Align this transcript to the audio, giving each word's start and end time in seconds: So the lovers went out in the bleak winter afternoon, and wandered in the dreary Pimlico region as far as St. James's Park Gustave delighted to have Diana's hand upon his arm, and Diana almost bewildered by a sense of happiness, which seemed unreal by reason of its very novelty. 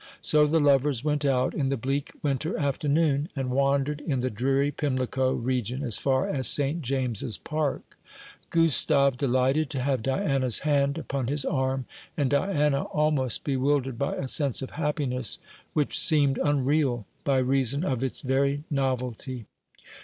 So 0.19 0.47
the 0.47 0.59
lovers 0.59 1.03
went 1.03 1.25
out 1.25 1.53
in 1.53 1.69
the 1.69 1.77
bleak 1.77 2.11
winter 2.23 2.57
afternoon, 2.57 3.29
and 3.35 3.51
wandered 3.51 4.01
in 4.03 4.21
the 4.21 4.31
dreary 4.31 4.71
Pimlico 4.71 5.31
region 5.33 5.83
as 5.83 5.99
far 5.99 6.27
as 6.27 6.47
St. 6.47 6.81
James's 6.81 7.37
Park 7.37 7.99
Gustave 8.49 9.15
delighted 9.17 9.69
to 9.69 9.79
have 9.83 10.01
Diana's 10.01 10.61
hand 10.61 10.97
upon 10.97 11.27
his 11.27 11.45
arm, 11.45 11.85
and 12.17 12.31
Diana 12.31 12.85
almost 12.85 13.43
bewildered 13.43 13.99
by 13.99 14.15
a 14.15 14.27
sense 14.27 14.63
of 14.63 14.71
happiness, 14.71 15.37
which 15.73 15.99
seemed 15.99 16.39
unreal 16.43 17.05
by 17.23 17.37
reason 17.37 17.83
of 17.85 18.03
its 18.03 18.21
very 18.21 18.63
novelty. 18.71 19.45